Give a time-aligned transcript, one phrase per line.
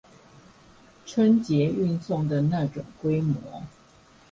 [1.05, 3.61] 春節運送的那種規模